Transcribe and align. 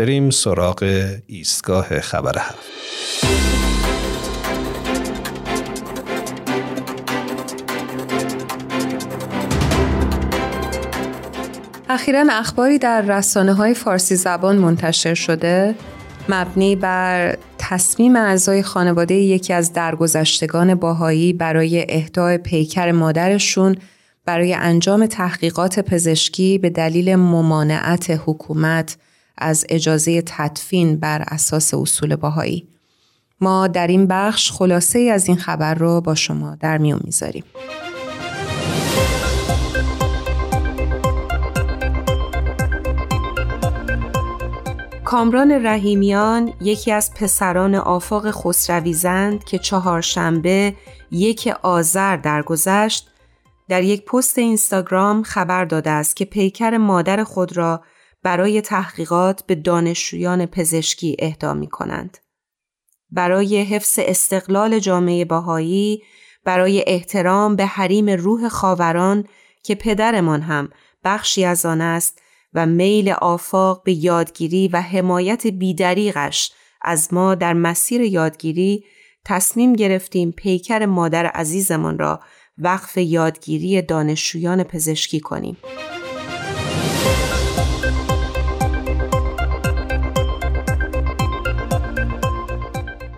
بریم 0.00 0.30
سراغ 0.30 1.08
ایستگاه 1.26 2.00
خبر 2.00 2.38
هفت. 2.38 2.68
اخیرا 11.88 12.24
اخباری 12.30 12.78
در 12.78 13.00
رسانه 13.00 13.52
های 13.54 13.74
فارسی 13.74 14.16
زبان 14.16 14.56
منتشر 14.56 15.14
شده. 15.14 15.74
مبنی 16.28 16.76
بر 16.76 17.38
تصمیم 17.58 18.16
اعضای 18.16 18.62
خانواده 18.62 19.14
یکی 19.14 19.52
از 19.52 19.72
درگذشتگان 19.72 20.74
باهایی 20.74 21.32
برای 21.32 21.86
اهدای 21.88 22.38
پیکر 22.38 22.92
مادرشون 22.92 23.76
برای 24.24 24.54
انجام 24.54 25.06
تحقیقات 25.06 25.80
پزشکی 25.80 26.58
به 26.58 26.70
دلیل 26.70 27.16
ممانعت 27.16 28.20
حکومت 28.26 28.96
از 29.40 29.64
اجازه 29.68 30.22
تدفین 30.26 30.96
بر 30.96 31.24
اساس 31.28 31.74
اصول 31.74 32.16
باهایی. 32.16 32.68
ما 33.40 33.66
در 33.66 33.86
این 33.86 34.06
بخش 34.06 34.52
خلاصه 34.52 34.98
ای 34.98 35.10
از 35.10 35.28
این 35.28 35.36
خبر 35.36 35.74
رو 35.74 36.00
با 36.00 36.14
شما 36.14 36.54
در 36.60 36.78
میون 36.78 37.00
می‌ذاریم. 37.04 37.44
کامران 45.04 45.66
رحیمیان 45.66 46.52
یکی 46.60 46.92
از 46.92 47.14
پسران 47.14 47.74
آفاق 47.74 48.30
خسرویزند 48.30 49.44
که 49.44 49.58
چهارشنبه 49.58 50.74
یک 51.10 51.52
آذر 51.62 52.16
درگذشت 52.16 53.10
در 53.68 53.82
یک 53.82 54.04
پست 54.04 54.38
اینستاگرام 54.38 55.22
خبر 55.22 55.64
داده 55.64 55.90
است 55.90 56.16
که 56.16 56.24
پیکر 56.24 56.76
مادر 56.76 57.24
خود 57.24 57.56
را 57.56 57.82
برای 58.22 58.60
تحقیقات 58.60 59.46
به 59.46 59.54
دانشجویان 59.54 60.46
پزشکی 60.46 61.16
اهدا 61.18 61.54
می 61.54 61.66
کنند. 61.66 62.18
برای 63.10 63.62
حفظ 63.62 63.98
استقلال 64.02 64.78
جامعه 64.78 65.24
باهایی، 65.24 66.02
برای 66.44 66.84
احترام 66.86 67.56
به 67.56 67.66
حریم 67.66 68.10
روح 68.10 68.48
خاوران 68.48 69.24
که 69.62 69.74
پدرمان 69.74 70.42
هم 70.42 70.68
بخشی 71.04 71.44
از 71.44 71.66
آن 71.66 71.80
است 71.80 72.22
و 72.54 72.66
میل 72.66 73.10
آفاق 73.10 73.82
به 73.82 73.92
یادگیری 73.92 74.68
و 74.68 74.80
حمایت 74.80 75.46
بیدریغش 75.46 76.52
از 76.82 77.14
ما 77.14 77.34
در 77.34 77.52
مسیر 77.52 78.00
یادگیری 78.00 78.84
تصمیم 79.24 79.72
گرفتیم 79.72 80.32
پیکر 80.32 80.86
مادر 80.86 81.26
عزیزمان 81.26 81.98
را 81.98 82.20
وقف 82.58 82.96
یادگیری 82.96 83.82
دانشجویان 83.82 84.64
پزشکی 84.64 85.20
کنیم. 85.20 85.56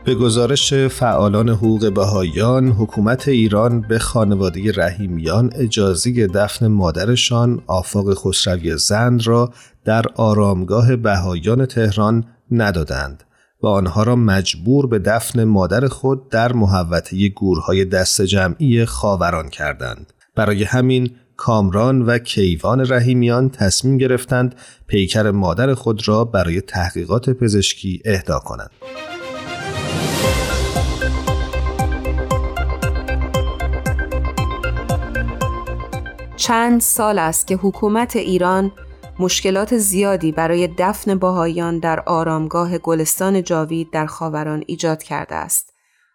به 0.05 0.14
گزارش 0.14 0.75
فعالان 0.75 1.48
حقوق 1.48 1.92
بهایان 1.95 2.69
حکومت 2.69 3.28
ایران 3.28 3.81
به 3.81 3.98
خانواده 3.98 4.72
رحیمیان 4.72 5.50
اجازه 5.55 6.27
دفن 6.27 6.67
مادرشان 6.67 7.62
آفاق 7.67 8.14
خسروی 8.14 8.77
زند 8.77 9.27
را 9.27 9.53
در 9.84 10.05
آرامگاه 10.17 10.97
بهایان 10.97 11.67
تهران 11.67 12.25
ندادند 12.50 13.25
و 13.62 13.67
آنها 13.67 14.03
را 14.03 14.17
مجبور 14.17 14.86
به 14.86 14.98
دفن 14.98 15.44
مادر 15.44 15.89
خود 15.89 16.28
در 16.28 16.53
محوطه 16.53 17.28
گورهای 17.28 17.84
دست 17.84 18.22
جمعی 18.22 18.84
خاوران 18.84 19.48
کردند. 19.48 20.12
برای 20.34 20.64
همین 20.64 21.11
کامران 21.37 22.03
و 22.03 22.19
کیوان 22.19 22.92
رحیمیان 22.92 23.50
تصمیم 23.50 23.98
گرفتند 23.98 24.55
پیکر 24.87 25.31
مادر 25.31 25.75
خود 25.75 26.09
را 26.09 26.25
برای 26.25 26.61
تحقیقات 26.61 27.31
پزشکی 27.31 28.03
اهدا 28.05 28.39
کنند. 28.39 28.70
چند 36.42 36.80
سال 36.80 37.19
است 37.19 37.47
که 37.47 37.56
حکومت 37.56 38.16
ایران 38.16 38.72
مشکلات 39.19 39.76
زیادی 39.76 40.32
برای 40.32 40.69
دفن 40.78 41.14
باهایان 41.14 41.78
در 41.78 42.00
آرامگاه 42.00 42.78
گلستان 42.78 43.42
جاوید 43.42 43.91
در 43.91 44.06
خاوران 44.06 44.64
ایجاد 44.66 45.03
کرده 45.03 45.34
است 45.34 45.72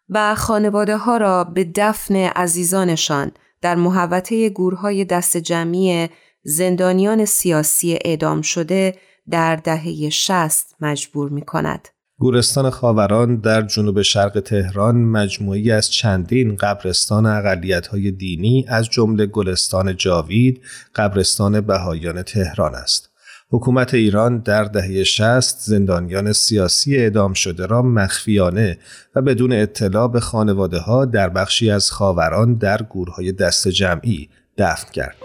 و 0.10 0.36
خانواده 0.36 0.98
ها 0.98 1.18
را 1.18 1.44
به 1.44 1.72
دفن 1.76 2.16
عزیزانشان 2.16 3.32
در 3.62 3.76
محوطه 3.76 4.50
گورهای 4.50 5.06
دست 5.06 5.38
جمعی 5.38 6.10
زندانیان 6.44 7.26
سیاسی 7.26 8.00
اعدام 8.06 8.42
شده 8.42 8.96
در 9.30 9.56
دهه 9.56 10.10
شست 10.10 10.76
مجبور 10.80 11.30
می 11.30 11.42
کند. 11.42 11.88
گورستان 12.20 12.70
خاوران 12.70 13.36
در 13.36 13.62
جنوب 13.62 14.02
شرق 14.02 14.40
تهران 14.40 14.96
مجموعی 14.96 15.72
از 15.72 15.92
چندین 15.92 16.56
قبرستان 16.56 17.26
های 17.92 18.12
دینی 18.12 18.66
از 18.68 18.90
جمله 18.90 19.26
گلستان 19.26 19.96
جاوید 19.96 20.62
قبرستان 20.96 21.62
بهایان 21.62 22.24
تهران 22.24 22.76
است. 22.76 23.10
حکومت 23.50 23.94
ایران 23.94 24.38
در 24.38 24.64
دهه 24.64 25.04
60 25.04 25.60
زندانیان 25.60 26.34
سیاسی 26.34 26.98
اعدام 26.98 27.34
شده 27.34 27.66
را 27.66 27.82
مخفیانه 27.82 28.78
و 29.16 29.22
بدون 29.22 29.54
اطلاع 29.54 30.08
به 30.08 30.20
خانواده 30.20 30.80
ها 30.80 31.06
در 31.06 31.30
بخشی 31.30 31.72
از 31.72 31.92
خاوران 31.92 32.54
در 32.54 32.82
گورهای 32.82 33.32
دست 33.32 33.68
جمعی 33.68 34.30
دفن 34.58 34.92
کرد. 34.92 35.16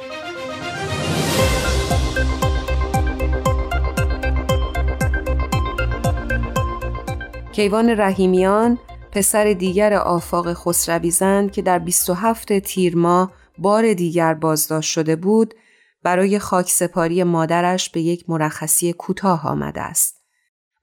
کیوان 7.52 7.88
رحیمیان 8.00 8.78
پسر 9.10 9.52
دیگر 9.52 9.94
آفاق 9.94 10.54
خسرویزند 10.54 11.52
که 11.52 11.62
در 11.62 11.78
27 11.78 12.58
تیر 12.58 12.96
ماه 12.96 13.32
بار 13.58 13.94
دیگر 13.94 14.34
بازداشت 14.34 14.90
شده 14.90 15.16
بود 15.16 15.54
برای 16.02 16.38
خاکسپاری 16.38 17.24
مادرش 17.24 17.90
به 17.90 18.00
یک 18.00 18.30
مرخصی 18.30 18.92
کوتاه 18.92 19.46
آمده 19.48 19.80
است. 19.80 20.22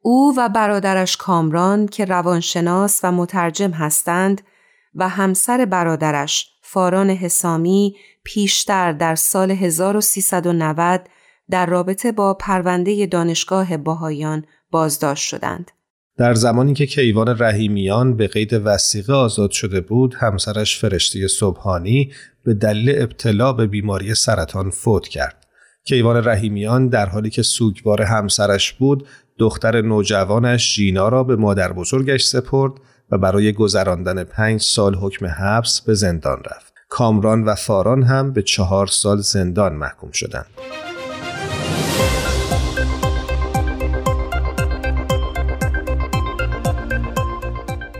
او 0.02 0.34
و 0.38 0.50
برادرش 0.50 1.18
کامران 1.18 1.88
که 1.88 2.06
روانشناس 2.06 3.00
و 3.04 3.12
مترجم 3.12 3.72
هستند 3.72 4.42
و 4.96 5.10
همسر 5.10 5.66
برادرش 5.66 6.50
فاران 6.62 7.10
حسامی 7.10 7.96
پیشتر 8.24 8.92
در 8.92 9.16
سال 9.16 9.52
1390 9.52 11.10
در 11.50 11.66
رابطه 11.66 12.12
با 12.12 12.34
پرونده 12.34 13.06
دانشگاه 13.06 13.78
باهایان 13.78 14.46
بازداشت 14.72 15.28
شدند. 15.28 15.72
در 16.20 16.34
زمانی 16.34 16.74
که 16.74 16.86
کیوان 16.86 17.36
رحیمیان 17.40 18.18
به 18.18 18.28
قید 18.28 18.54
وسیقه 18.54 19.14
آزاد 19.14 19.52
شده 19.52 19.82
بود 19.82 20.16
همسرش 20.20 20.80
فرشته 20.80 21.28
صبحانی 21.28 22.12
به 22.46 22.54
دلیل 22.54 23.02
ابتلا 23.02 23.54
به 23.54 23.68
بیماری 23.68 24.16
سرطان 24.16 24.70
فوت 24.70 25.08
کرد. 25.08 25.48
کیوان 25.84 26.28
رحیمیان 26.28 26.88
در 26.88 27.06
حالی 27.06 27.30
که 27.30 27.44
سوگوار 27.44 28.02
همسرش 28.02 28.74
بود 28.74 29.08
دختر 29.38 29.82
نوجوانش 29.82 30.76
جینا 30.76 31.10
را 31.10 31.24
به 31.24 31.36
مادر 31.36 31.74
بزرگش 31.74 32.26
سپرد 32.26 32.74
و 33.12 33.18
برای 33.18 33.54
گذراندن 33.54 34.24
پنج 34.24 34.62
سال 34.62 34.96
حکم 34.96 35.26
حبس 35.26 35.82
به 35.82 35.94
زندان 35.94 36.42
رفت. 36.46 36.74
کامران 36.90 37.44
و 37.44 37.56
فاران 37.56 38.04
هم 38.04 38.34
به 38.34 38.42
چهار 38.42 38.88
سال 38.88 39.18
زندان 39.18 39.76
محکوم 39.76 40.12
شدند. 40.12 40.46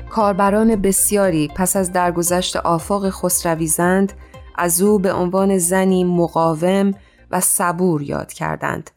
کاربران 0.10 0.76
بسیاری 0.76 1.48
پس 1.56 1.76
از 1.76 1.92
درگذشت 1.92 2.56
آفاق 2.56 3.10
خسرویزند 3.10 4.14
از 4.56 4.82
او 4.82 5.00
به 5.00 5.14
عنوان 5.14 5.58
زنی 5.58 6.04
مقاوم 6.04 6.92
و 7.32 7.42
صبور 7.42 8.02
یاد 8.02 8.34
کردند 8.34 8.92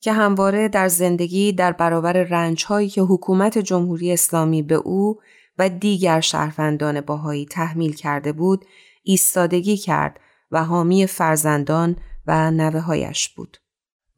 که 0.00 0.12
همواره 0.12 0.68
در 0.68 0.88
زندگی 0.88 1.52
در 1.52 1.72
برابر 1.72 2.12
رنجهایی 2.12 2.88
که 2.88 3.00
حکومت 3.00 3.58
جمهوری 3.58 4.12
اسلامی 4.12 4.62
به 4.62 4.74
او 4.74 5.18
و 5.58 5.68
دیگر 5.68 6.20
شهروندان 6.20 7.00
باهایی 7.00 7.46
تحمیل 7.46 7.92
کرده 7.92 8.32
بود 8.32 8.64
ایستادگی 9.02 9.76
کرد 9.76 10.20
و 10.50 10.64
حامی 10.64 11.06
فرزندان 11.06 11.96
و 12.26 12.50
نوههایش 12.50 13.28
بود. 13.28 13.56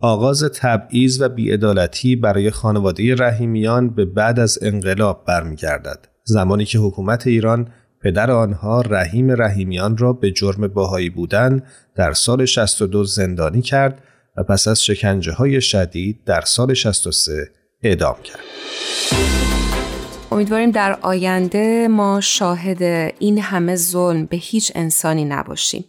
آغاز 0.01 0.45
تبعیض 0.61 1.21
و 1.21 1.29
بیعدالتی 1.29 2.17
برای 2.17 2.51
خانواده 2.51 3.15
رحیمیان 3.15 3.91
به 3.91 4.05
بعد 4.05 4.39
از 4.39 4.59
انقلاب 4.63 5.25
برمیگردد. 5.27 6.14
زمانی 6.25 6.65
که 6.65 6.79
حکومت 6.79 7.27
ایران 7.27 7.69
پدر 8.01 8.31
آنها 8.31 8.81
رحیم 8.81 9.31
رحیمیان 9.31 9.97
را 9.97 10.13
به 10.13 10.31
جرم 10.31 10.69
باهایی 10.69 11.11
بودن 11.11 11.63
در 11.95 12.13
سال 12.13 12.45
62 12.45 13.05
زندانی 13.05 13.63
کرد 13.63 14.03
و 14.37 14.43
پس 14.43 14.69
از 14.69 14.85
شکنجه 14.85 15.33
های 15.33 15.61
شدید 15.61 16.25
در 16.27 16.41
سال 16.41 16.75
63 16.75 17.51
اعدام 17.83 18.17
کرد. 18.25 18.41
امیدواریم 20.33 20.71
در 20.71 20.99
آینده 21.03 21.89
ما 21.89 22.21
شاهد 22.21 22.83
این 23.19 23.39
همه 23.39 23.77
ظلم 23.77 24.27
به 24.27 24.37
هیچ 24.37 24.73
انسانی 24.75 25.25
نباشیم. 25.25 25.85